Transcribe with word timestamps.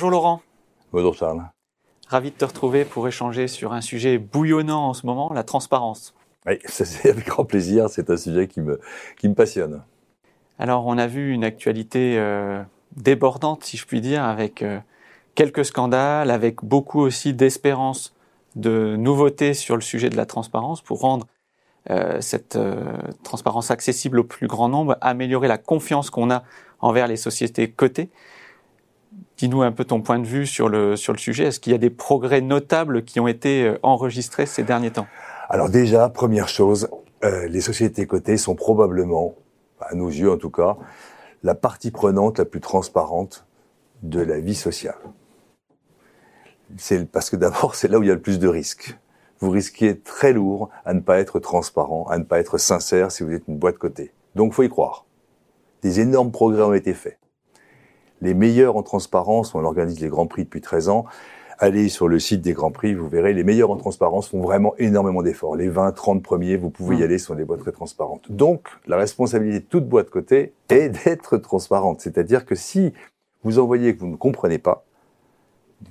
Bonjour 0.00 0.12
Laurent. 0.12 0.40
Bonjour 0.92 1.14
Charles. 1.14 1.44
Ravi 2.08 2.30
de 2.30 2.34
te 2.34 2.46
retrouver 2.46 2.86
pour 2.86 3.06
échanger 3.06 3.48
sur 3.48 3.74
un 3.74 3.82
sujet 3.82 4.16
bouillonnant 4.16 4.88
en 4.88 4.94
ce 4.94 5.04
moment, 5.04 5.30
la 5.30 5.42
transparence. 5.42 6.14
Oui, 6.46 6.58
c'est 6.64 7.10
avec 7.10 7.26
grand 7.26 7.44
plaisir, 7.44 7.90
c'est 7.90 8.08
un 8.08 8.16
sujet 8.16 8.48
qui 8.48 8.62
me, 8.62 8.80
qui 9.18 9.28
me 9.28 9.34
passionne. 9.34 9.82
Alors 10.58 10.86
on 10.86 10.96
a 10.96 11.06
vu 11.06 11.34
une 11.34 11.44
actualité 11.44 12.16
euh, 12.16 12.62
débordante, 12.96 13.62
si 13.62 13.76
je 13.76 13.84
puis 13.84 14.00
dire, 14.00 14.24
avec 14.24 14.62
euh, 14.62 14.78
quelques 15.34 15.66
scandales, 15.66 16.30
avec 16.30 16.64
beaucoup 16.64 17.00
aussi 17.00 17.34
d'espérance 17.34 18.14
de 18.56 18.96
nouveautés 18.96 19.52
sur 19.52 19.74
le 19.74 19.82
sujet 19.82 20.08
de 20.08 20.16
la 20.16 20.24
transparence 20.24 20.80
pour 20.80 21.00
rendre 21.00 21.26
euh, 21.90 22.22
cette 22.22 22.58
transparence 23.22 23.70
accessible 23.70 24.20
au 24.20 24.24
plus 24.24 24.46
grand 24.46 24.70
nombre, 24.70 24.96
améliorer 25.02 25.46
la 25.46 25.58
confiance 25.58 26.08
qu'on 26.08 26.30
a 26.30 26.42
envers 26.80 27.06
les 27.06 27.18
sociétés 27.18 27.70
cotées. 27.70 28.08
Dis-nous 29.40 29.62
un 29.62 29.72
peu 29.72 29.86
ton 29.86 30.02
point 30.02 30.18
de 30.18 30.26
vue 30.26 30.46
sur 30.46 30.68
le, 30.68 30.96
sur 30.96 31.14
le 31.14 31.18
sujet. 31.18 31.44
Est-ce 31.44 31.60
qu'il 31.60 31.72
y 31.72 31.74
a 31.74 31.78
des 31.78 31.88
progrès 31.88 32.42
notables 32.42 33.04
qui 33.04 33.20
ont 33.20 33.26
été 33.26 33.74
enregistrés 33.82 34.44
ces 34.44 34.64
derniers 34.64 34.90
temps? 34.90 35.06
Alors 35.48 35.70
déjà, 35.70 36.10
première 36.10 36.46
chose, 36.46 36.90
les 37.22 37.62
sociétés 37.62 38.06
cotées 38.06 38.36
sont 38.36 38.54
probablement 38.54 39.34
à 39.80 39.94
nos 39.94 40.08
yeux 40.08 40.30
en 40.30 40.36
tout 40.36 40.50
cas, 40.50 40.76
la 41.42 41.54
partie 41.54 41.90
prenante 41.90 42.38
la 42.38 42.44
plus 42.44 42.60
transparente 42.60 43.46
de 44.02 44.20
la 44.20 44.40
vie 44.40 44.54
sociale. 44.54 44.98
C'est 46.76 47.10
parce 47.10 47.30
que 47.30 47.36
d'abord, 47.36 47.76
c'est 47.76 47.88
là 47.88 47.98
où 47.98 48.02
il 48.02 48.08
y 48.08 48.12
a 48.12 48.16
le 48.16 48.20
plus 48.20 48.38
de 48.38 48.46
risques. 48.46 48.98
Vous 49.38 49.48
risquez 49.48 49.98
très 49.98 50.34
lourd 50.34 50.68
à 50.84 50.92
ne 50.92 51.00
pas 51.00 51.18
être 51.18 51.40
transparent, 51.40 52.04
à 52.10 52.18
ne 52.18 52.24
pas 52.24 52.40
être 52.40 52.58
sincère 52.58 53.10
si 53.10 53.22
vous 53.22 53.32
êtes 53.32 53.48
une 53.48 53.56
boîte 53.56 53.78
cotée. 53.78 54.12
Donc, 54.34 54.52
faut 54.52 54.64
y 54.64 54.68
croire. 54.68 55.06
Des 55.80 56.00
énormes 56.00 56.30
progrès 56.30 56.60
ont 56.60 56.74
été 56.74 56.92
faits. 56.92 57.18
Les 58.20 58.34
meilleurs 58.34 58.76
en 58.76 58.82
transparence, 58.82 59.54
on 59.54 59.64
organise 59.64 60.00
les 60.00 60.08
grands 60.08 60.26
prix 60.26 60.44
depuis 60.44 60.60
13 60.60 60.88
ans, 60.88 61.06
allez 61.60 61.90
sur 61.90 62.08
le 62.08 62.18
site 62.18 62.40
des 62.40 62.54
Grands 62.54 62.72
Prix, 62.72 62.94
vous 62.94 63.08
verrez, 63.08 63.34
les 63.34 63.44
meilleurs 63.44 63.70
en 63.70 63.76
transparence 63.76 64.28
font 64.28 64.40
vraiment 64.40 64.74
énormément 64.78 65.22
d'efforts. 65.22 65.56
Les 65.56 65.68
20, 65.68 65.92
30 65.92 66.22
premiers, 66.22 66.56
vous 66.56 66.70
pouvez 66.70 66.96
y 66.96 67.00
mmh. 67.00 67.02
aller, 67.02 67.18
ce 67.18 67.26
sont 67.26 67.34
des 67.34 67.44
boîtes 67.44 67.60
très 67.60 67.72
transparentes. 67.72 68.32
Donc, 68.32 68.68
la 68.86 68.96
responsabilité 68.96 69.60
de 69.60 69.64
toute 69.66 69.86
boîte 69.86 70.10
côté 70.10 70.54
est 70.70 70.88
d'être 71.04 71.36
transparente. 71.36 72.00
C'est-à-dire 72.00 72.46
que 72.46 72.54
si 72.54 72.94
vous 73.44 73.58
envoyez 73.58 73.94
que 73.94 74.00
vous 74.00 74.08
ne 74.08 74.16
comprenez 74.16 74.58
pas, 74.58 74.84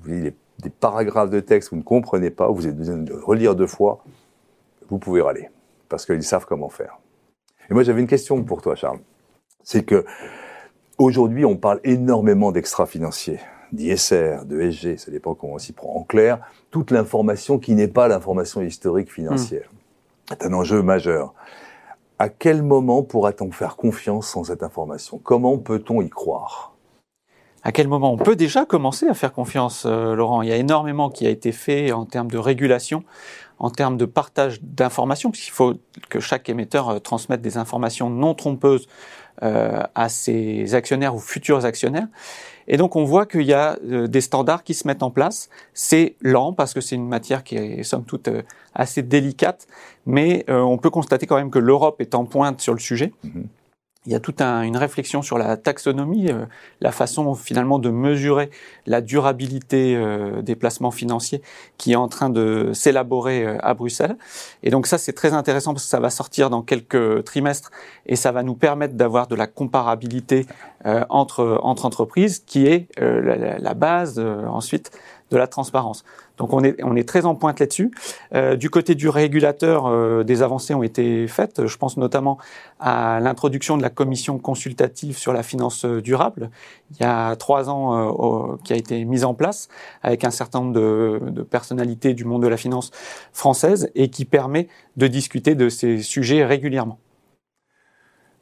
vous 0.01 0.09
des, 0.11 0.33
des 0.59 0.69
paragraphes 0.69 1.29
de 1.29 1.39
texte 1.39 1.69
que 1.69 1.75
vous 1.75 1.81
ne 1.81 1.85
comprenez 1.85 2.31
pas, 2.31 2.47
vous 2.47 2.65
avez 2.65 2.75
besoin 2.75 2.97
de 2.97 3.13
relire 3.13 3.55
deux 3.55 3.67
fois, 3.67 4.03
vous 4.89 4.97
pouvez 4.97 5.21
râler. 5.21 5.49
Parce 5.87 6.05
qu'ils 6.05 6.23
savent 6.23 6.45
comment 6.47 6.69
faire. 6.69 6.97
Et 7.69 7.73
moi, 7.73 7.83
j'avais 7.83 8.01
une 8.01 8.07
question 8.07 8.43
pour 8.43 8.61
toi, 8.61 8.75
Charles. 8.75 8.99
C'est 9.63 9.83
que, 9.83 10.05
aujourd'hui, 10.99 11.45
on 11.45 11.57
parle 11.57 11.79
énormément 11.83 12.51
d'extra-financiers 12.51 13.39
d'ISR, 13.71 14.45
de 14.45 14.61
SG, 14.61 14.97
ça 14.97 15.11
dépend 15.11 15.35
comment 15.35 15.53
on 15.53 15.57
s'y 15.59 15.73
prend. 15.73 15.95
En 15.95 16.03
clair, 16.03 16.39
toute 16.71 16.91
l'information 16.91 17.59
qui 17.59 17.75
n'est 17.75 17.87
pas 17.87 18.07
l'information 18.07 18.61
historique 18.61 19.11
financière. 19.11 19.69
Hmm. 19.71 20.25
C'est 20.29 20.45
un 20.45 20.53
enjeu 20.53 20.81
majeur. 20.81 21.33
À 22.17 22.29
quel 22.29 22.63
moment 22.63 23.03
pourra-t-on 23.03 23.51
faire 23.51 23.75
confiance 23.75 24.35
en 24.35 24.43
cette 24.43 24.63
information? 24.63 25.19
Comment 25.23 25.57
peut-on 25.57 26.01
y 26.01 26.09
croire? 26.09 26.73
À 27.69 27.71
quel 27.71 27.87
moment 27.87 28.11
on 28.11 28.17
peut 28.17 28.35
déjà 28.35 28.65
commencer 28.65 29.07
à 29.07 29.13
faire 29.13 29.31
confiance, 29.31 29.83
euh, 29.85 30.15
Laurent 30.15 30.41
Il 30.41 30.49
y 30.49 30.51
a 30.51 30.55
énormément 30.55 31.11
qui 31.11 31.27
a 31.27 31.29
été 31.29 31.51
fait 31.51 31.91
en 31.91 32.03
termes 32.03 32.31
de 32.31 32.39
régulation, 32.39 33.03
en 33.59 33.69
termes 33.69 33.95
de 33.95 34.05
partage 34.05 34.59
d'informations, 34.63 35.29
puisqu'il 35.29 35.51
faut 35.51 35.75
que 36.09 36.19
chaque 36.19 36.49
émetteur 36.49 36.89
euh, 36.89 36.97
transmette 36.97 37.43
des 37.43 37.57
informations 37.57 38.09
non 38.09 38.33
trompeuses 38.33 38.87
euh, 39.43 39.83
à 39.93 40.09
ses 40.09 40.73
actionnaires 40.73 41.13
ou 41.13 41.19
futurs 41.19 41.63
actionnaires. 41.63 42.07
Et 42.67 42.77
donc 42.77 42.95
on 42.95 43.03
voit 43.03 43.27
qu'il 43.27 43.43
y 43.43 43.53
a 43.53 43.77
des 43.83 44.21
standards 44.21 44.63
qui 44.63 44.73
se 44.73 44.87
mettent 44.87 45.03
en 45.03 45.11
place. 45.11 45.49
C'est 45.75 46.15
lent 46.21 46.53
parce 46.53 46.73
que 46.73 46.81
c'est 46.81 46.95
une 46.95 47.07
matière 47.07 47.43
qui 47.43 47.55
est 47.55 47.83
somme 47.83 48.03
toute 48.03 48.29
assez 48.73 49.03
délicate, 49.03 49.67
mais 50.07 50.43
on 50.47 50.77
peut 50.77 50.91
constater 50.91 51.25
quand 51.25 51.35
même 51.35 51.49
que 51.49 51.57
l'Europe 51.57 51.99
est 51.99 52.13
en 52.13 52.25
pointe 52.25 52.61
sur 52.61 52.73
le 52.73 52.79
sujet. 52.79 53.11
Mm-hmm 53.25 53.45
il 54.09 54.13
y 54.13 54.15
a 54.15 54.19
toute 54.19 54.41
un, 54.41 54.63
une 54.63 54.75
réflexion 54.75 55.21
sur 55.21 55.37
la 55.37 55.55
taxonomie, 55.55 56.31
euh, 56.31 56.45
la 56.81 56.91
façon 56.91 57.35
finalement 57.35 57.77
de 57.77 57.91
mesurer 57.91 58.49
la 58.87 59.01
durabilité 59.01 59.95
euh, 59.95 60.41
des 60.41 60.55
placements 60.55 60.89
financiers 60.89 61.43
qui 61.77 61.91
est 61.91 61.95
en 61.95 62.07
train 62.07 62.31
de 62.31 62.71
s'élaborer 62.73 63.45
euh, 63.45 63.57
à 63.61 63.75
Bruxelles. 63.75 64.17
Et 64.63 64.71
donc 64.71 64.87
ça, 64.87 64.97
c'est 64.97 65.13
très 65.13 65.33
intéressant 65.33 65.73
parce 65.73 65.83
que 65.83 65.91
ça 65.91 65.99
va 65.99 66.09
sortir 66.09 66.49
dans 66.49 66.63
quelques 66.63 67.23
trimestres 67.23 67.69
et 68.07 68.15
ça 68.15 68.31
va 68.31 68.41
nous 68.41 68.55
permettre 68.55 68.95
d'avoir 68.95 69.27
de 69.27 69.35
la 69.35 69.45
comparabilité 69.45 70.47
entre, 71.09 71.59
entre 71.61 71.85
entreprises 71.85 72.39
qui 72.39 72.65
est 72.65 72.87
la, 72.97 73.73
base 73.73 74.17
ensuite 74.17 74.91
de 75.31 75.37
la 75.37 75.47
transparence. 75.47 76.03
Donc 76.37 76.53
on 76.53 76.63
est, 76.63 76.81
on 76.83 76.95
est 76.95 77.07
très 77.07 77.25
en 77.25 77.35
pointe 77.35 77.59
là-dessus. 77.59 77.91
Euh, 78.33 78.55
du 78.55 78.69
côté 78.69 78.95
du 78.95 79.09
régulateur, 79.09 79.85
euh, 79.87 80.23
des 80.23 80.41
avancées 80.41 80.73
ont 80.73 80.83
été 80.83 81.27
faites. 81.27 81.67
Je 81.67 81.77
pense 81.77 81.97
notamment 81.97 82.37
à 82.79 83.19
l'introduction 83.19 83.77
de 83.77 83.81
la 83.81 83.89
commission 83.89 84.39
consultative 84.39 85.17
sur 85.17 85.33
la 85.33 85.43
finance 85.43 85.85
durable, 85.85 86.49
il 86.91 87.01
y 87.01 87.05
a 87.05 87.35
trois 87.35 87.69
ans, 87.69 88.53
euh, 88.53 88.55
qui 88.63 88.73
a 88.73 88.77
été 88.77 89.03
mise 89.05 89.25
en 89.25 89.33
place 89.33 89.67
avec 90.01 90.23
un 90.23 90.31
certain 90.31 90.61
nombre 90.61 90.73
de, 90.73 91.19
de, 91.29 91.41
personnalités 91.43 92.13
du 92.13 92.25
monde 92.25 92.41
de 92.41 92.47
la 92.47 92.57
finance 92.57 92.91
française 93.33 93.91
et 93.95 94.09
qui 94.09 94.25
permet 94.25 94.67
de 94.97 95.07
discuter 95.07 95.55
de 95.55 95.69
ces 95.69 95.99
sujets 95.99 96.45
régulièrement. 96.45 96.99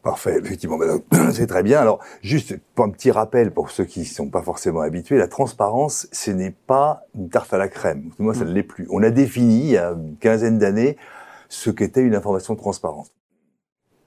Parfait, 0.07 0.39
effectivement, 0.39 0.79
c'est 1.33 1.47
très 1.47 1.63
bien. 1.63 1.81
Alors, 1.81 1.99
juste 2.21 2.57
pour 2.75 2.85
un 2.85 2.89
petit 2.91 3.11
rappel 3.11 3.51
pour 3.51 3.71
ceux 3.71 3.83
qui 3.83 3.99
ne 3.99 4.05
sont 4.05 4.29
pas 4.29 4.41
forcément 4.41 4.79
habitués, 4.79 5.17
la 5.17 5.27
transparence, 5.27 6.07
ce 6.13 6.31
n'est 6.31 6.55
pas 6.65 7.03
une 7.13 7.27
tarte 7.27 7.53
à 7.53 7.57
la 7.57 7.67
crème. 7.67 8.11
Moi, 8.17 8.33
ça 8.33 8.45
mm. 8.45 8.47
ne 8.47 8.53
l'est 8.53 8.63
plus. 8.63 8.87
On 8.89 9.03
a 9.03 9.09
défini, 9.09 9.59
il 9.59 9.69
y 9.71 9.77
a 9.77 9.91
une 9.91 10.15
quinzaine 10.15 10.59
d'années, 10.59 10.95
ce 11.49 11.71
qu'était 11.71 12.03
une 12.03 12.15
information 12.15 12.55
transparente. 12.55 13.11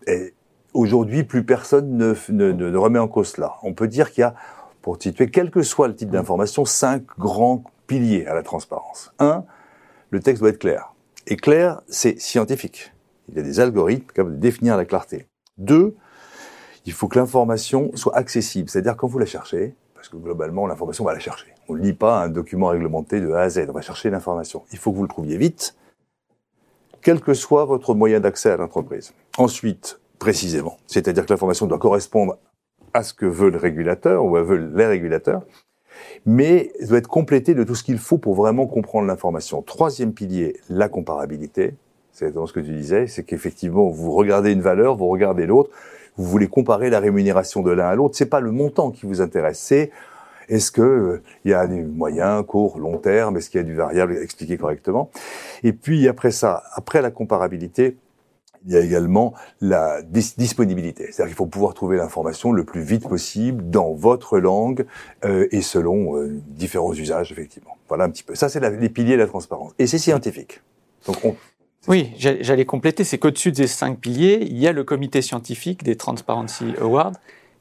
Et 0.07 0.33
aujourd'hui, 0.73 1.23
plus 1.23 1.45
personne 1.45 1.99
ne, 1.99 2.15
ne, 2.31 2.51
ne, 2.51 2.79
remet 2.79 2.99
en 2.99 3.07
cause 3.07 3.33
cela. 3.33 3.57
On 3.63 3.75
peut 3.75 3.87
dire 3.87 4.11
qu'il 4.11 4.23
y 4.23 4.25
a, 4.25 4.35
pour 4.81 4.97
situer, 4.99 5.31
quel 5.31 5.51
que 5.51 5.63
soit 5.63 5.87
le 5.87 5.95
type 5.95 6.09
d'information, 6.09 6.65
cinq 6.65 7.03
grands 7.19 7.63
piliers 7.87 8.25
à 8.25 8.33
la 8.33 8.43
transparence. 8.43 9.13
Un, 9.19 9.45
le 10.09 10.21
texte 10.21 10.41
doit 10.41 10.49
être 10.49 10.61
clair. 10.61 10.95
Et 11.27 11.37
clair, 11.37 11.83
c'est 11.89 12.19
scientifique. 12.19 12.95
Il 13.29 13.37
y 13.37 13.39
a 13.39 13.43
des 13.43 13.61
algorithmes 13.61 14.07
capables 14.07 14.37
de 14.37 14.41
définir 14.41 14.79
la 14.79 14.87
clarté. 14.87 15.27
Deux, 15.61 15.95
il 16.87 16.93
faut 16.93 17.07
que 17.07 17.19
l'information 17.19 17.91
soit 17.95 18.17
accessible. 18.17 18.69
C'est-à-dire 18.69 18.97
quand 18.97 19.07
vous 19.07 19.19
la 19.19 19.27
cherchez, 19.27 19.75
parce 19.95 20.09
que 20.09 20.17
globalement, 20.17 20.67
l'information, 20.67 21.05
on 21.05 21.07
va 21.07 21.13
la 21.13 21.21
chercher. 21.21 21.55
On 21.69 21.75
ne 21.75 21.83
lit 21.83 21.93
pas 21.93 22.23
un 22.23 22.29
document 22.29 22.69
réglementé 22.69 23.21
de 23.21 23.31
A 23.33 23.43
à 23.43 23.49
Z. 23.51 23.67
On 23.69 23.73
va 23.73 23.83
chercher 23.83 24.09
l'information. 24.09 24.63
Il 24.73 24.79
faut 24.79 24.91
que 24.91 24.97
vous 24.97 25.03
le 25.03 25.09
trouviez 25.09 25.37
vite, 25.37 25.77
quel 27.03 27.21
que 27.21 27.35
soit 27.35 27.67
votre 27.67 27.95
moyen 27.95 28.21
d'accès 28.21 28.51
à 28.51 28.57
l'entreprise. 28.57 29.13
Ensuite, 29.37 30.01
précisément. 30.19 30.79
C'est-à-dire 30.87 31.27
que 31.27 31.33
l'information 31.33 31.67
doit 31.67 31.79
correspondre 31.79 32.39
à 32.95 33.03
ce 33.03 33.13
que 33.13 33.27
veut 33.27 33.51
le 33.51 33.59
régulateur 33.59 34.25
ou 34.25 34.37
à 34.37 34.43
veulent 34.43 34.75
les 34.75 34.87
régulateurs, 34.87 35.43
mais 36.25 36.73
doit 36.81 36.99
être 36.99 37.07
complétée 37.07 37.55
de 37.55 37.65
tout 37.65 37.75
ce 37.75 37.85
qu'il 37.85 37.99
faut 37.99 38.19
pour 38.19 38.35
vraiment 38.35 38.67
comprendre 38.67 39.07
l'information. 39.07 39.61
Troisième 39.63 40.15
pilier, 40.15 40.59
la 40.71 40.89
comparabilité 40.89 41.75
c'est 42.13 42.33
dans 42.33 42.47
ce 42.47 42.53
que 42.53 42.61
tu 42.61 42.73
disais, 42.73 43.07
c'est 43.07 43.25
qu'effectivement, 43.25 43.89
vous 43.89 44.13
regardez 44.13 44.53
une 44.53 44.61
valeur, 44.61 44.97
vous 44.97 45.09
regardez 45.09 45.47
l'autre, 45.47 45.71
vous 46.17 46.25
voulez 46.25 46.49
comparer 46.49 46.91
la 46.91 47.01
rémunération 47.01 47.63
de 47.63 47.71
l'un 47.71 47.87
à 47.87 47.95
l'autre. 47.95 48.17
C'est 48.17 48.27
pas 48.27 48.41
le 48.41 48.51
montant 48.51 48.91
qui 48.91 49.07
vous 49.07 49.21
intéresse, 49.21 49.59
c'est 49.59 49.91
est-ce 50.49 50.73
que 50.73 50.83
euh, 50.83 51.23
il 51.45 51.53
y 51.53 51.55
a 51.55 51.67
des 51.67 51.83
moyens, 51.83 52.45
court, 52.45 52.79
long 52.79 52.99
terme, 52.99 53.37
est-ce 53.37 53.49
qu'il 53.49 53.61
y 53.61 53.65
a 53.65 53.67
du 53.67 53.75
variable 53.75 54.17
expliqué 54.17 54.59
correctement 54.59 55.11
Et 55.63 55.73
puis 55.73 56.09
après 56.09 56.33
ça, 56.33 56.65
après 56.75 57.01
la 57.01 57.11
comparabilité, 57.11 57.97
il 58.67 58.73
y 58.73 58.77
a 58.77 58.81
également 58.81 59.33
la 59.61 60.03
disponibilité. 60.03 61.05
C'est-à-dire 61.05 61.29
qu'il 61.29 61.37
faut 61.37 61.47
pouvoir 61.47 61.73
trouver 61.73 61.97
l'information 61.97 62.53
le 62.53 62.65
plus 62.65 62.83
vite 62.83 63.09
possible 63.09 63.71
dans 63.71 63.95
votre 63.95 64.39
langue 64.39 64.85
euh, 65.25 65.49
et 65.51 65.63
selon 65.63 66.17
euh, 66.17 66.29
différents 66.49 66.93
usages, 66.93 67.33
effectivement. 67.33 67.79
Voilà 67.89 68.05
un 68.05 68.11
petit 68.11 68.23
peu. 68.23 68.35
Ça, 68.35 68.49
c'est 68.49 68.61
les 68.61 68.89
piliers 68.91 69.15
de 69.15 69.23
la 69.23 69.27
transparence. 69.27 69.73
Et 69.79 69.87
c'est 69.87 69.99
scientifique. 69.99 70.61
Donc 71.07 71.25
on, 71.25 71.35
oui, 71.89 72.13
j'allais 72.19 72.67
compléter, 72.67 73.05
c'est 73.05 73.19
qu'au-dessus 73.19 73.53
des 73.53 73.67
cinq 73.67 73.99
piliers, 74.01 74.39
il 74.43 74.59
y 74.59 74.67
a 74.67 74.73
le 74.73 74.85
comité 74.85 75.23
scientifique 75.23 75.83
des 75.83 75.97
Transparency 75.97 76.75
Awards 76.81 77.15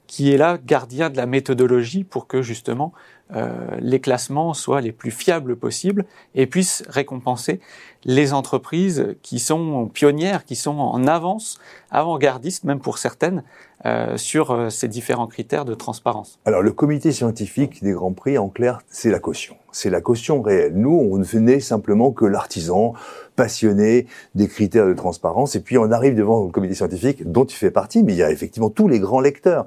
qui 0.09 0.33
est 0.33 0.37
là 0.37 0.57
gardien 0.57 1.11
de 1.11 1.17
la 1.17 1.27
méthodologie 1.27 2.03
pour 2.03 2.25
que 2.25 2.41
justement 2.41 2.93
euh, 3.35 3.67
les 3.79 3.99
classements 3.99 4.55
soient 4.55 4.81
les 4.81 4.91
plus 4.91 5.11
fiables 5.11 5.55
possibles 5.55 6.03
et 6.33 6.47
puissent 6.47 6.83
récompenser 6.89 7.59
les 8.05 8.33
entreprises 8.33 9.15
qui 9.21 9.37
sont 9.37 9.87
pionnières, 9.87 10.45
qui 10.45 10.55
sont 10.55 10.79
en 10.79 11.05
avance, 11.05 11.59
avant-gardistes 11.91 12.63
même 12.63 12.79
pour 12.79 12.97
certaines, 12.97 13.43
euh, 13.85 14.17
sur 14.17 14.51
euh, 14.51 14.69
ces 14.69 14.87
différents 14.87 15.27
critères 15.27 15.63
de 15.63 15.73
transparence. 15.73 16.37
Alors 16.45 16.61
le 16.61 16.71
comité 16.71 17.11
scientifique 17.11 17.81
des 17.81 17.93
Grands 17.93 18.13
Prix, 18.13 18.37
en 18.37 18.49
clair, 18.49 18.81
c'est 18.89 19.09
la 19.09 19.19
caution. 19.19 19.55
C'est 19.71 19.89
la 19.89 20.01
caution 20.01 20.41
réelle. 20.41 20.73
Nous, 20.75 20.91
on 20.91 21.17
ne 21.17 21.39
n'est 21.39 21.59
simplement 21.59 22.11
que 22.11 22.25
l'artisan 22.25 22.93
passionné 23.37 24.07
des 24.35 24.49
critères 24.49 24.85
de 24.85 24.93
transparence. 24.93 25.55
Et 25.55 25.61
puis 25.61 25.77
on 25.77 25.91
arrive 25.91 26.15
devant 26.15 26.43
le 26.43 26.51
comité 26.51 26.75
scientifique 26.75 27.31
dont 27.31 27.45
tu 27.45 27.55
fais 27.55 27.71
partie, 27.71 28.03
mais 28.03 28.13
il 28.13 28.17
y 28.17 28.23
a 28.23 28.31
effectivement 28.31 28.69
tous 28.69 28.89
les 28.89 28.99
grands 28.99 29.21
lecteurs 29.21 29.65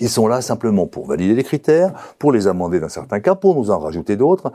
Ils 0.00 0.08
sont 0.08 0.26
là 0.26 0.40
simplement 0.40 0.86
pour 0.86 1.06
valider 1.06 1.34
les 1.34 1.44
critères, 1.44 1.92
pour 2.18 2.32
les 2.32 2.46
amender 2.46 2.80
dans 2.80 2.88
certains 2.88 3.20
cas, 3.20 3.34
pour 3.34 3.54
nous 3.54 3.70
en 3.70 3.78
rajouter 3.78 4.16
d'autres, 4.16 4.52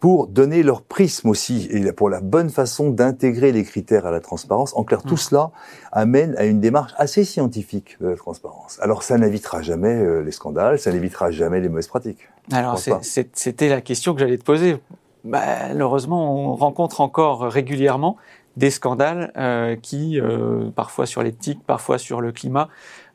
pour 0.00 0.26
donner 0.26 0.62
leur 0.62 0.82
prisme 0.82 1.28
aussi 1.28 1.68
et 1.70 1.92
pour 1.92 2.10
la 2.10 2.20
bonne 2.20 2.50
façon 2.50 2.90
d'intégrer 2.90 3.52
les 3.52 3.64
critères 3.64 4.06
à 4.06 4.10
la 4.10 4.20
transparence. 4.20 4.76
En 4.76 4.84
clair, 4.84 5.02
tout 5.02 5.14
mmh. 5.14 5.18
cela 5.18 5.50
amène 5.92 6.34
à 6.36 6.44
une 6.44 6.60
démarche 6.60 6.92
assez 6.96 7.24
scientifique 7.24 7.96
de 8.00 8.08
la 8.08 8.16
transparence. 8.16 8.78
Alors 8.80 9.02
ça 9.02 9.18
n'évitera 9.18 9.62
jamais 9.62 9.94
euh, 9.94 10.22
les 10.22 10.32
scandales, 10.32 10.78
ça 10.78 10.92
n'évitera 10.92 11.30
jamais 11.30 11.60
les 11.60 11.68
mauvaises 11.68 11.88
pratiques. 11.88 12.28
Alors 12.52 12.78
c'était 12.78 13.68
la 13.68 13.80
question 13.80 14.14
que 14.14 14.20
j'allais 14.20 14.38
te 14.38 14.44
poser. 14.44 14.76
Malheureusement, 15.24 16.52
on 16.52 16.54
rencontre 16.54 17.00
encore 17.00 17.42
régulièrement 17.42 18.16
des 18.56 18.70
scandales 18.70 19.32
euh, 19.36 19.76
qui, 19.76 20.20
euh, 20.20 20.70
parfois 20.74 21.06
sur 21.06 21.22
l'éthique, 21.22 21.60
parfois 21.66 21.98
sur 21.98 22.20
le 22.20 22.32
climat, 22.32 22.68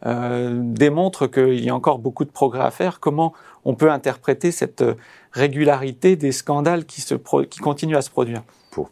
euh, 0.06 0.60
démontrent 0.62 1.28
qu'il 1.28 1.64
y 1.64 1.70
a 1.70 1.76
encore 1.76 2.00
beaucoup 2.00 2.26
de 2.26 2.32
progrès 2.32 2.64
à 2.64 2.72
faire. 2.72 3.00
Comment 3.00 3.34
on 3.64 3.76
peut 3.76 3.92
interpréter 3.92 4.52
cette 4.52 4.84
régularité 5.32 6.16
des 6.16 6.32
scandales 6.32 6.86
qui, 6.86 7.02
se 7.02 7.16
qui 7.44 7.60
continuent 7.60 7.98
à 7.98 8.02
se 8.02 8.10
produire? 8.10 8.44
Pour 8.72 8.90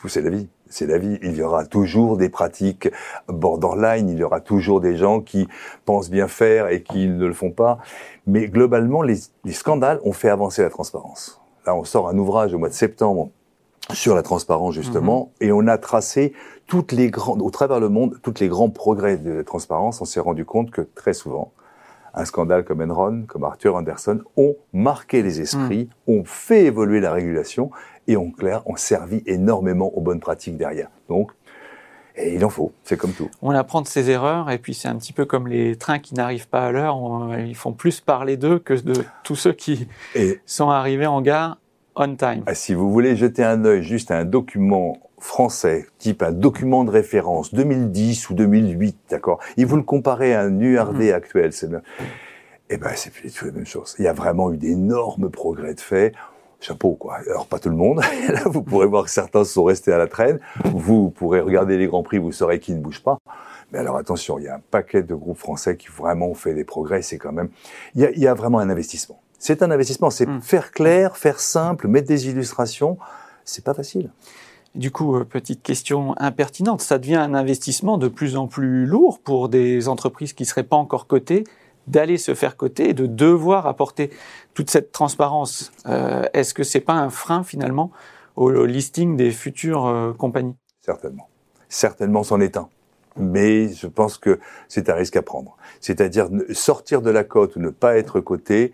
pousser 0.00 0.22
la 0.22 0.30
vie. 0.30 0.48
C'est 0.68 0.86
la 0.86 0.98
vie. 0.98 1.18
Il 1.22 1.36
y 1.36 1.42
aura 1.42 1.66
toujours 1.66 2.16
des 2.16 2.30
pratiques 2.30 2.88
borderline, 3.28 4.08
il 4.08 4.18
y 4.18 4.22
aura 4.22 4.40
toujours 4.40 4.80
des 4.80 4.96
gens 4.96 5.20
qui 5.20 5.46
pensent 5.84 6.10
bien 6.10 6.28
faire 6.28 6.68
et 6.68 6.82
qui 6.82 7.08
ne 7.08 7.26
le 7.26 7.34
font 7.34 7.50
pas. 7.50 7.78
Mais 8.26 8.48
globalement, 8.48 9.02
les 9.02 9.18
scandales 9.52 10.00
ont 10.02 10.14
fait 10.14 10.30
avancer 10.30 10.62
la 10.62 10.70
transparence. 10.70 11.42
Là, 11.66 11.76
on 11.76 11.84
sort 11.84 12.08
un 12.08 12.16
ouvrage 12.18 12.54
au 12.54 12.58
mois 12.58 12.68
de 12.68 12.74
septembre 12.74 13.30
sur 13.90 14.14
la 14.14 14.22
transparence 14.22 14.74
justement, 14.74 15.32
mhm. 15.40 15.46
et 15.48 15.52
on 15.52 15.66
a 15.66 15.78
tracé 15.78 16.32
toutes 16.66 16.92
les 16.92 17.10
grandes, 17.10 17.42
au 17.42 17.50
travers 17.50 17.80
le 17.80 17.88
monde, 17.88 18.18
toutes 18.22 18.40
les 18.40 18.48
grands 18.48 18.70
progrès 18.70 19.16
de 19.18 19.30
la 19.30 19.44
transparence. 19.44 20.00
On 20.00 20.04
s'est 20.04 20.20
rendu 20.20 20.44
compte 20.44 20.70
que 20.70 20.82
très 20.94 21.12
souvent, 21.12 21.52
un 22.14 22.24
scandale 22.24 22.64
comme 22.64 22.80
Enron, 22.80 23.24
comme 23.26 23.44
Arthur 23.44 23.74
Anderson, 23.74 24.20
ont 24.36 24.54
marqué 24.72 25.22
les 25.22 25.40
esprits, 25.40 25.88
mhm. 26.06 26.14
ont 26.14 26.24
fait 26.24 26.64
évoluer 26.66 27.00
la 27.00 27.12
régulation 27.12 27.70
et 28.06 28.16
ont 28.16 28.30
clair, 28.30 28.62
ont 28.66 28.76
servi 28.76 29.22
énormément 29.26 29.90
aux 29.94 30.00
bonnes 30.00 30.20
pratiques 30.20 30.56
derrière. 30.56 30.88
Donc, 31.08 31.32
et 32.14 32.34
il 32.34 32.44
en 32.44 32.50
faut, 32.50 32.72
c'est 32.84 32.98
comme 32.98 33.12
tout. 33.12 33.30
On 33.40 33.52
apprend 33.52 33.80
de 33.80 33.86
ses 33.86 34.10
erreurs, 34.10 34.50
et 34.50 34.58
puis 34.58 34.74
c'est 34.74 34.88
un 34.88 34.96
petit 34.96 35.14
peu 35.14 35.24
comme 35.24 35.48
les 35.48 35.76
trains 35.76 35.98
qui 35.98 36.14
n'arrivent 36.14 36.48
pas 36.48 36.66
à 36.66 36.70
l'heure. 36.70 36.98
Ils 37.38 37.56
font 37.56 37.72
plus 37.72 38.00
parler 38.00 38.36
d'eux 38.36 38.58
que 38.58 38.74
de 38.74 38.92
tous 39.24 39.34
ceux 39.34 39.52
qui 39.52 39.88
sont 40.44 40.68
arrivés 40.68 41.06
en 41.06 41.22
gare 41.22 41.56
on 41.96 42.16
time. 42.16 42.42
Ah, 42.46 42.54
si 42.54 42.74
vous 42.74 42.90
voulez 42.90 43.16
jeter 43.16 43.44
un 43.44 43.64
œil 43.64 43.82
juste 43.82 44.10
à 44.10 44.18
un 44.18 44.24
document 44.24 44.98
français, 45.18 45.86
type 45.98 46.22
un 46.22 46.32
document 46.32 46.84
de 46.84 46.90
référence 46.90 47.54
2010 47.54 48.30
ou 48.30 48.34
2008, 48.34 48.96
d'accord, 49.10 49.38
et 49.56 49.64
vous 49.64 49.76
le 49.76 49.82
comparez 49.82 50.34
à 50.34 50.42
un 50.42 50.58
URD 50.58 51.02
mm. 51.02 51.12
actuel, 51.12 51.52
c'est 51.52 51.70
bien. 51.70 51.82
Eh 52.70 52.76
ben, 52.78 52.90
c'est 52.94 53.12
plus 53.12 53.32
tout 53.32 53.44
la 53.44 53.52
même 53.52 53.66
chose. 53.66 53.94
Il 53.98 54.04
y 54.04 54.08
a 54.08 54.12
vraiment 54.12 54.52
eu 54.52 54.56
d'énormes 54.56 55.30
progrès 55.30 55.74
de 55.74 55.80
fait. 55.80 56.14
Chapeau, 56.58 56.92
quoi. 56.92 57.16
Alors, 57.26 57.46
pas 57.46 57.58
tout 57.58 57.68
le 57.68 57.76
monde. 57.76 58.00
Là, 58.28 58.42
vous 58.46 58.62
pourrez 58.62 58.86
voir 58.86 59.04
que 59.04 59.10
certains 59.10 59.44
sont 59.44 59.64
restés 59.64 59.92
à 59.92 59.98
la 59.98 60.06
traîne. 60.06 60.38
Vous 60.64 61.10
pourrez 61.10 61.40
regarder 61.40 61.76
les 61.76 61.86
Grands 61.86 62.04
Prix, 62.04 62.18
vous 62.18 62.32
saurez 62.32 62.60
qui 62.60 62.72
ne 62.72 62.80
bouge 62.80 63.02
pas. 63.02 63.18
Mais 63.72 63.78
alors, 63.80 63.96
attention, 63.96 64.38
il 64.38 64.44
y 64.44 64.48
a 64.48 64.54
un 64.54 64.62
paquet 64.70 65.02
de 65.02 65.14
groupes 65.14 65.38
français 65.38 65.76
qui 65.76 65.88
vraiment 65.88 66.28
ont 66.28 66.34
fait 66.34 66.54
des 66.54 66.64
progrès. 66.64 67.02
C'est 67.02 67.18
quand 67.18 67.32
même, 67.32 67.48
il 67.94 68.02
y, 68.02 68.06
a, 68.06 68.10
il 68.12 68.20
y 68.20 68.26
a 68.26 68.34
vraiment 68.34 68.58
un 68.58 68.70
investissement. 68.70 69.20
C'est 69.42 69.60
un 69.64 69.72
investissement. 69.72 70.10
C'est 70.10 70.26
hmm. 70.26 70.40
faire 70.40 70.70
clair, 70.70 71.16
faire 71.16 71.40
simple, 71.40 71.88
mettre 71.88 72.06
des 72.06 72.28
illustrations. 72.28 72.96
C'est 73.44 73.64
pas 73.64 73.74
facile. 73.74 74.08
Du 74.76 74.92
coup, 74.92 75.16
euh, 75.16 75.24
petite 75.24 75.64
question 75.64 76.14
impertinente, 76.18 76.80
ça 76.80 76.96
devient 76.96 77.16
un 77.16 77.34
investissement 77.34 77.98
de 77.98 78.06
plus 78.06 78.36
en 78.36 78.46
plus 78.46 78.86
lourd 78.86 79.18
pour 79.18 79.48
des 79.48 79.88
entreprises 79.88 80.32
qui 80.32 80.44
ne 80.44 80.46
seraient 80.46 80.62
pas 80.62 80.76
encore 80.76 81.08
cotées, 81.08 81.42
d'aller 81.88 82.18
se 82.18 82.34
faire 82.34 82.56
coter 82.56 82.90
et 82.90 82.94
de 82.94 83.06
devoir 83.06 83.66
apporter 83.66 84.10
toute 84.54 84.70
cette 84.70 84.92
transparence. 84.92 85.72
Euh, 85.86 86.22
est-ce 86.34 86.54
que 86.54 86.62
c'est 86.62 86.80
pas 86.80 86.94
un 86.94 87.10
frein 87.10 87.42
finalement 87.42 87.90
au, 88.36 88.64
listing 88.64 89.16
des 89.16 89.32
futures 89.32 89.86
euh, 89.86 90.12
compagnies? 90.12 90.54
Certainement. 90.82 91.28
Certainement, 91.68 92.22
c'en 92.22 92.40
est 92.40 92.56
un. 92.56 92.68
Mais 93.16 93.70
je 93.74 93.88
pense 93.88 94.18
que 94.18 94.38
c'est 94.68 94.88
un 94.88 94.94
risque 94.94 95.16
à 95.16 95.22
prendre. 95.22 95.56
C'est-à-dire 95.80 96.28
sortir 96.52 97.02
de 97.02 97.10
la 97.10 97.24
cote 97.24 97.56
ou 97.56 97.60
ne 97.60 97.70
pas 97.70 97.98
être 97.98 98.20
coté. 98.20 98.70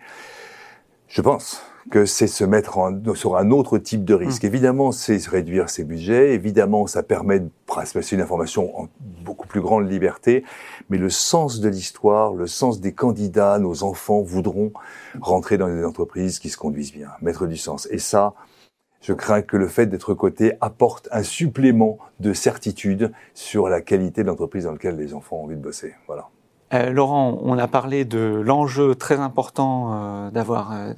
Je 1.09 1.21
pense 1.21 1.63
que 1.89 2.05
c'est 2.05 2.27
se 2.27 2.43
mettre 2.43 2.77
en, 2.77 3.15
sur 3.15 3.35
un 3.35 3.49
autre 3.49 3.79
type 3.79 4.05
de 4.05 4.13
risque. 4.13 4.43
Mmh. 4.43 4.47
Évidemment, 4.47 4.91
c'est 4.91 5.25
réduire 5.25 5.69
ses 5.69 5.83
budgets. 5.83 6.35
Évidemment, 6.35 6.85
ça 6.85 7.01
permet 7.01 7.39
de 7.39 7.49
passer 7.65 8.15
une 8.15 8.21
information 8.21 8.79
en 8.79 8.89
beaucoup 9.23 9.47
plus 9.47 9.59
grande 9.59 9.89
liberté. 9.89 10.43
Mais 10.89 10.99
le 10.99 11.09
sens 11.09 11.61
de 11.61 11.67
l'histoire, 11.67 12.33
le 12.33 12.45
sens 12.45 12.79
des 12.79 12.93
candidats, 12.93 13.57
nos 13.57 13.81
enfants 13.83 14.21
voudront 14.21 14.71
rentrer 15.19 15.57
dans 15.57 15.67
des 15.67 15.83
entreprises 15.83 16.37
qui 16.37 16.49
se 16.49 16.57
conduisent 16.57 16.93
bien, 16.93 17.09
mettre 17.21 17.47
du 17.47 17.57
sens. 17.57 17.87
Et 17.89 17.97
ça, 17.97 18.35
je 19.01 19.13
crains 19.13 19.41
que 19.41 19.57
le 19.57 19.67
fait 19.67 19.87
d'être 19.87 20.13
coté 20.13 20.53
apporte 20.61 21.09
un 21.11 21.23
supplément 21.23 21.97
de 22.19 22.33
certitude 22.33 23.11
sur 23.33 23.67
la 23.67 23.81
qualité 23.81 24.21
de 24.21 24.27
l'entreprise 24.27 24.65
dans 24.65 24.73
laquelle 24.73 24.97
les 24.97 25.15
enfants 25.15 25.37
ont 25.37 25.45
envie 25.45 25.55
de 25.55 25.61
bosser. 25.61 25.95
Voilà. 26.05 26.29
Euh, 26.73 26.91
Laurent, 26.91 27.39
on 27.41 27.57
a 27.57 27.67
parlé 27.67 28.05
de 28.05 28.41
l'enjeu 28.45 28.93
très 28.95 29.19
important 29.19 29.91
euh, 29.91 30.31
d'avoir 30.31 30.71
euh, 30.73 30.93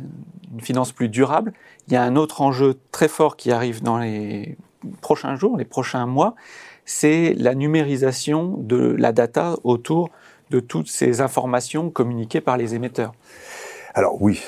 une 0.54 0.62
finance 0.62 0.92
plus 0.92 1.08
durable. 1.08 1.54
Il 1.88 1.94
y 1.94 1.96
a 1.96 2.04
un 2.04 2.16
autre 2.16 2.42
enjeu 2.42 2.78
très 2.92 3.08
fort 3.08 3.38
qui 3.38 3.52
arrive 3.52 3.82
dans 3.82 3.98
les 3.98 4.58
prochains 5.02 5.36
jours, 5.36 5.58
les 5.58 5.66
prochains 5.66 6.06
mois, 6.06 6.36
c'est 6.84 7.34
la 7.38 7.56
numérisation 7.56 8.56
de 8.58 8.96
la 8.98 9.12
data 9.12 9.56
autour 9.64 10.10
de 10.50 10.60
toutes 10.60 10.90
ces 10.90 11.22
informations 11.22 11.90
communiquées 11.90 12.42
par 12.42 12.58
les 12.58 12.76
émetteurs. 12.76 13.14
Alors 13.94 14.22
oui, 14.22 14.42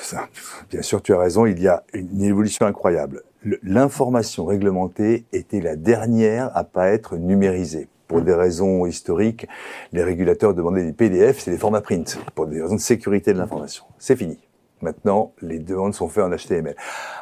bien 0.70 0.82
sûr, 0.82 1.00
tu 1.00 1.14
as 1.14 1.18
raison, 1.18 1.46
il 1.46 1.60
y 1.60 1.68
a 1.68 1.84
une 1.92 2.22
évolution 2.22 2.66
incroyable. 2.66 3.22
L'information 3.62 4.44
réglementée 4.44 5.24
était 5.32 5.60
la 5.60 5.76
dernière 5.76 6.50
à 6.54 6.64
pas 6.64 6.88
être 6.88 7.16
numérisée 7.16 7.88
pour 8.08 8.20
des 8.22 8.34
raisons 8.34 8.86
historiques, 8.86 9.46
les 9.92 10.02
régulateurs 10.02 10.54
demandaient 10.54 10.84
des 10.84 10.92
PDF, 10.92 11.40
c'est 11.40 11.50
des 11.50 11.58
formats 11.58 11.80
print, 11.80 12.18
pour 12.34 12.46
des 12.46 12.60
raisons 12.60 12.76
de 12.76 12.80
sécurité 12.80 13.32
de 13.32 13.38
l'information. 13.38 13.84
C'est 13.98 14.16
fini. 14.16 14.38
Maintenant, 14.82 15.32
les 15.40 15.58
demandes 15.58 15.94
sont 15.94 16.08
faites 16.08 16.24
en 16.24 16.30
HTML. 16.30 16.76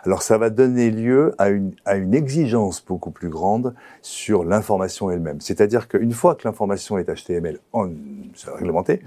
Alors, 0.04 0.22
ça 0.22 0.36
va 0.36 0.50
donner 0.50 0.90
lieu 0.90 1.34
à 1.38 1.50
une, 1.50 1.74
exigence 2.12 2.84
beaucoup 2.84 3.12
plus 3.12 3.28
grande 3.28 3.74
sur 4.00 4.42
l'information 4.42 5.10
elle-même. 5.10 5.40
C'est-à-dire 5.40 5.86
qu'une 5.86 6.12
fois 6.12 6.34
que 6.34 6.46
l'information 6.48 6.98
est 6.98 7.04
HTML 7.04 7.60
en, 7.72 7.88
réglementée, 8.46 9.02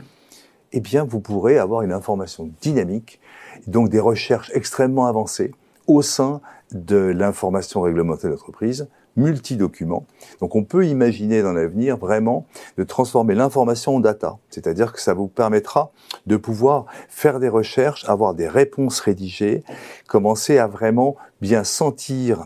eh 0.72 0.80
bien, 0.80 1.04
vous 1.04 1.20
pourrez 1.20 1.58
avoir 1.58 1.82
une 1.82 1.92
information 1.92 2.50
dynamique, 2.62 3.20
donc 3.68 3.90
des 3.90 4.00
recherches 4.00 4.52
extrêmement 4.54 5.08
avancées 5.08 5.52
au 5.88 6.02
sein 6.02 6.40
de 6.72 6.98
l'information 6.98 7.82
réglementée 7.82 8.28
de 8.28 8.32
l'entreprise 8.32 8.88
multi-documents. 9.16 10.06
Donc 10.40 10.56
on 10.56 10.64
peut 10.64 10.86
imaginer 10.86 11.42
dans 11.42 11.54
l'avenir 11.54 11.98
vraiment 11.98 12.46
de 12.78 12.84
transformer 12.84 13.36
l'information 13.36 13.96
en 13.96 14.00
data, 14.00 14.38
c'est-à-dire 14.50 14.94
que 14.94 15.02
ça 15.02 15.14
vous 15.14 15.28
permettra 15.28 15.92
de 16.26 16.38
pouvoir 16.38 16.86
faire 17.10 17.40
des 17.40 17.50
recherches, 17.50 18.08
avoir 18.08 18.34
des 18.34 18.48
réponses 18.48 19.00
rédigées, 19.00 19.64
commencer 20.08 20.58
à 20.58 20.68
vraiment 20.68 21.16
bien 21.42 21.64
sentir 21.64 22.46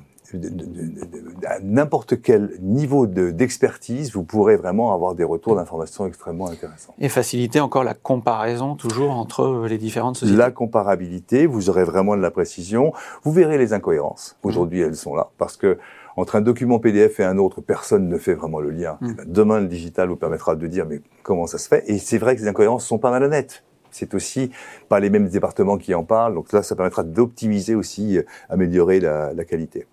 à 1.45 1.59
n'importe 1.61 2.21
quel 2.21 2.51
niveau 2.61 3.07
d'expertise, 3.07 4.13
vous 4.13 4.23
pourrez 4.23 4.57
vraiment 4.57 4.93
avoir 4.93 5.15
des 5.15 5.23
retours 5.23 5.55
d'informations 5.55 6.05
extrêmement 6.05 6.49
intéressants. 6.49 6.93
Et 6.99 7.09
faciliter 7.09 7.59
encore 7.59 7.83
la 7.83 7.93
comparaison 7.93 8.75
toujours 8.75 9.11
entre 9.11 9.65
les 9.67 9.77
différentes 9.77 10.17
sociétés. 10.17 10.37
La 10.37 10.51
comparabilité, 10.51 11.45
vous 11.45 11.69
aurez 11.69 11.83
vraiment 11.83 12.15
de 12.15 12.21
la 12.21 12.31
précision. 12.31 12.93
Vous 13.23 13.31
verrez 13.31 13.57
les 13.57 13.73
incohérences. 13.73 14.37
Aujourd'hui, 14.43 14.81
elles 14.81 14.95
sont 14.95 15.15
là 15.15 15.29
parce 15.37 15.57
que 15.57 15.77
entre 16.15 16.35
un 16.35 16.41
document 16.41 16.79
PDF 16.79 17.19
et 17.21 17.23
un 17.23 17.37
autre, 17.37 17.61
personne 17.61 18.09
ne 18.09 18.17
fait 18.17 18.33
vraiment 18.33 18.59
le 18.59 18.71
lien. 18.71 18.97
Hmm. 18.99 19.13
Demain, 19.25 19.61
le 19.61 19.67
digital 19.67 20.09
vous 20.09 20.17
permettra 20.17 20.55
de 20.55 20.67
dire 20.67 20.85
mais 20.85 21.01
comment 21.23 21.47
ça 21.47 21.57
se 21.57 21.67
fait? 21.67 21.83
Et 21.87 21.97
c'est 21.97 22.17
vrai 22.17 22.35
que 22.35 22.41
les 22.41 22.47
incohérences 22.47 22.85
sont 22.85 22.97
pas 22.97 23.11
malhonnêtes. 23.11 23.63
C'est 23.91 24.13
aussi 24.13 24.51
pas 24.87 24.99
les 24.99 25.09
mêmes 25.09 25.27
départements 25.27 25.77
qui 25.77 25.93
en 25.93 26.03
parlent. 26.03 26.33
Donc 26.33 26.51
là, 26.53 26.61
ça 26.63 26.75
permettra 26.75 27.03
d'optimiser 27.03 27.75
aussi, 27.75 28.17
euh, 28.17 28.23
améliorer 28.49 28.99
la, 28.99 29.33
qualité. 29.45 29.87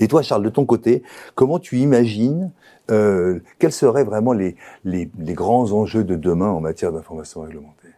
Et 0.00 0.08
toi, 0.08 0.22
Charles, 0.22 0.42
de 0.42 0.48
ton 0.48 0.64
côté, 0.64 1.02
comment 1.34 1.58
tu 1.58 1.78
imagines 1.78 2.50
euh, 2.90 3.40
quels 3.58 3.72
seraient 3.72 4.04
vraiment 4.04 4.32
les, 4.32 4.56
les, 4.84 5.10
grands 5.34 5.72
enjeux 5.72 6.04
de 6.04 6.16
demain 6.16 6.48
en 6.48 6.60
matière 6.60 6.92
d'information 6.92 7.42
réglementée? 7.42 7.88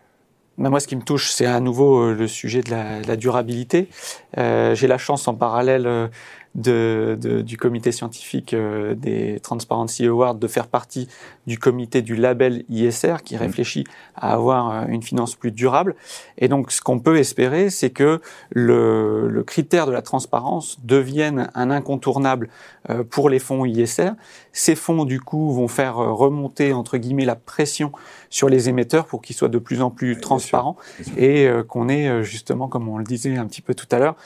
Bah, 0.58 0.68
moi, 0.68 0.80
ce 0.80 0.88
qui 0.88 0.96
me 0.96 1.02
touche, 1.02 1.30
c'est 1.30 1.46
à 1.46 1.60
nouveau 1.60 2.00
euh, 2.00 2.14
le 2.14 2.26
sujet 2.26 2.60
de 2.60 2.70
la, 2.70 3.16
durabilité. 3.16 3.88
Euh, 4.36 4.74
J'ai 4.74 4.88
la 4.88 4.98
chance, 4.98 5.28
en 5.28 5.34
parallèle, 5.34 6.10
de, 6.54 7.16
de, 7.20 7.42
du 7.42 7.56
comité 7.56 7.92
scientifique 7.92 8.54
euh, 8.54 8.94
des 8.94 9.38
Transparency 9.40 10.06
Awards 10.06 10.34
de 10.34 10.48
faire 10.48 10.66
partie 10.66 11.08
du 11.46 11.58
comité 11.58 12.02
du 12.02 12.16
label 12.16 12.64
ISR 12.68 13.16
qui 13.24 13.36
mmh. 13.36 13.38
réfléchit 13.38 13.84
à 14.16 14.32
avoir 14.32 14.70
euh, 14.70 14.84
une 14.88 15.02
finance 15.02 15.36
plus 15.36 15.52
durable. 15.52 15.94
Et 16.38 16.48
donc, 16.48 16.72
ce 16.72 16.80
qu'on 16.80 16.98
peut 16.98 17.18
espérer, 17.18 17.70
c'est 17.70 17.90
que 17.90 18.20
le, 18.50 19.28
le, 19.28 19.44
critère 19.44 19.86
de 19.86 19.92
la 19.92 20.02
transparence 20.02 20.78
devienne 20.84 21.50
un 21.54 21.70
incontournable 21.70 22.48
euh, 22.88 23.04
pour 23.04 23.30
les 23.30 23.38
fonds 23.38 23.64
ISR. 23.64 24.10
Ces 24.52 24.74
fonds, 24.74 25.04
du 25.04 25.20
coup, 25.20 25.52
vont 25.52 25.68
faire 25.68 25.96
remonter, 25.96 26.72
entre 26.72 26.98
guillemets, 26.98 27.24
la 27.24 27.36
pression 27.36 27.92
sur 28.28 28.48
les 28.48 28.68
émetteurs 28.68 29.06
pour 29.06 29.22
qu'ils 29.22 29.36
soient 29.36 29.48
de 29.48 29.58
plus 29.58 29.82
en 29.82 29.90
plus 29.90 30.18
transparents 30.18 30.76
et 31.16 31.48
qu'on 31.68 31.88
ait, 31.88 32.22
justement, 32.22 32.68
comme 32.68 32.88
on 32.88 32.98
le 32.98 33.04
disait 33.04 33.36
un 33.36 33.46
petit 33.46 33.62
peu 33.62 33.74
tout 33.74 33.86
à 33.90 33.98
l'heure, 33.98 34.16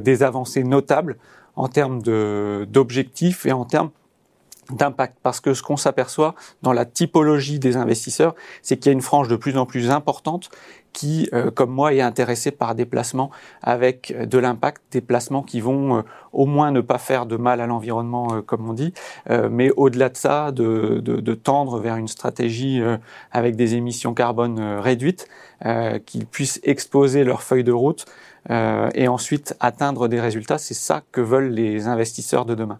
des 0.00 0.22
avancées 0.22 0.64
notables 0.64 1.16
en 1.56 1.68
termes 1.68 2.02
d'objectifs 2.02 3.46
et 3.46 3.52
en 3.52 3.64
termes 3.64 3.90
d'impact. 4.70 5.18
Parce 5.22 5.40
que 5.40 5.54
ce 5.54 5.62
qu'on 5.62 5.76
s'aperçoit 5.76 6.34
dans 6.62 6.72
la 6.72 6.84
typologie 6.84 7.58
des 7.58 7.76
investisseurs, 7.76 8.34
c'est 8.62 8.76
qu'il 8.76 8.86
y 8.86 8.90
a 8.90 8.92
une 8.92 9.02
frange 9.02 9.28
de 9.28 9.36
plus 9.36 9.56
en 9.56 9.66
plus 9.66 9.90
importante 9.90 10.50
qui, 10.94 11.28
euh, 11.34 11.50
comme 11.50 11.70
moi, 11.70 11.92
est 11.92 12.00
intéressée 12.00 12.52
par 12.52 12.74
des 12.74 12.86
placements 12.86 13.30
avec 13.62 14.16
de 14.16 14.38
l'impact, 14.38 14.80
des 14.92 15.02
placements 15.02 15.42
qui 15.42 15.60
vont 15.60 15.98
euh, 15.98 16.02
au 16.32 16.46
moins 16.46 16.70
ne 16.70 16.80
pas 16.80 16.98
faire 16.98 17.26
de 17.26 17.36
mal 17.36 17.60
à 17.60 17.66
l'environnement, 17.66 18.28
euh, 18.32 18.40
comme 18.40 18.66
on 18.70 18.72
dit, 18.72 18.94
mais 19.50 19.70
au-delà 19.76 20.08
de 20.08 20.16
ça, 20.16 20.52
de, 20.52 21.00
de, 21.00 21.16
de, 21.16 21.34
tendre 21.34 21.80
vers 21.80 21.96
une 21.96 22.06
stratégie 22.06 22.80
avec 23.32 23.56
des 23.56 23.74
émissions 23.74 24.14
carbone 24.14 24.60
réduites, 24.78 25.26
qu'ils 26.06 26.26
puissent 26.26 26.60
exposer 26.62 27.24
leur 27.24 27.42
feuille 27.42 27.64
de 27.64 27.72
route 27.72 28.06
et 28.50 29.08
ensuite 29.08 29.56
atteindre 29.58 30.06
des 30.06 30.20
résultats. 30.20 30.58
C'est 30.58 30.74
ça 30.74 31.02
que 31.10 31.20
veulent 31.20 31.50
les 31.50 31.88
investisseurs 31.88 32.44
de 32.44 32.54
demain. 32.54 32.78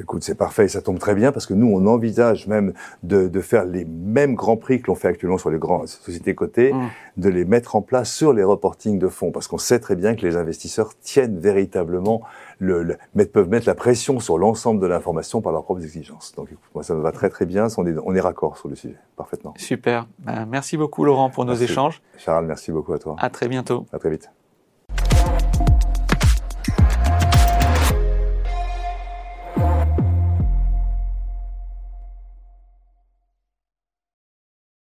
Écoute, 0.00 0.22
c'est 0.22 0.34
parfait, 0.34 0.66
ça 0.68 0.80
tombe 0.80 0.98
très 0.98 1.14
bien 1.14 1.30
parce 1.30 1.46
que 1.46 1.54
nous, 1.54 1.66
on 1.66 1.86
envisage 1.86 2.46
même 2.46 2.72
de, 3.02 3.28
de 3.28 3.40
faire 3.40 3.64
les 3.64 3.84
mêmes 3.84 4.34
grands 4.34 4.56
prix 4.56 4.80
que 4.80 4.86
l'on 4.86 4.94
fait 4.94 5.08
actuellement 5.08 5.38
sur 5.38 5.50
les 5.50 5.58
grandes 5.58 5.88
sociétés 5.88 6.34
cotées, 6.34 6.72
mmh. 6.72 6.88
de 7.18 7.28
les 7.28 7.44
mettre 7.44 7.76
en 7.76 7.82
place 7.82 8.10
sur 8.10 8.32
les 8.32 8.42
reportings 8.42 8.98
de 8.98 9.08
fonds 9.08 9.30
parce 9.30 9.46
qu'on 9.46 9.58
sait 9.58 9.78
très 9.78 9.96
bien 9.96 10.14
que 10.14 10.26
les 10.26 10.36
investisseurs 10.36 10.92
tiennent 11.00 11.38
véritablement 11.38 12.22
le, 12.58 12.82
le 12.82 13.26
peuvent 13.26 13.48
mettre 13.48 13.66
la 13.66 13.74
pression 13.74 14.20
sur 14.20 14.38
l'ensemble 14.38 14.80
de 14.80 14.86
l'information 14.86 15.40
par 15.40 15.52
leurs 15.52 15.64
propres 15.64 15.82
exigences. 15.82 16.32
Donc, 16.36 16.48
moi, 16.74 16.82
ça 16.82 16.94
me 16.94 17.00
va 17.00 17.12
très 17.12 17.30
très 17.30 17.46
bien. 17.46 17.68
On 17.76 17.86
est, 17.86 17.94
on 18.04 18.14
est 18.14 18.20
raccord 18.20 18.58
sur 18.58 18.68
le 18.68 18.74
sujet, 18.74 18.96
parfaitement. 19.16 19.54
Super. 19.56 20.06
Ben, 20.18 20.46
merci 20.46 20.76
beaucoup, 20.76 21.04
Laurent, 21.04 21.30
pour 21.30 21.44
nos 21.44 21.54
échanges. 21.54 22.02
Charles, 22.16 22.46
merci 22.46 22.72
beaucoup 22.72 22.92
à 22.92 22.98
toi. 22.98 23.16
À 23.18 23.30
très 23.30 23.48
bientôt. 23.48 23.86
À 23.92 23.98
très 23.98 24.10
vite. 24.10 24.30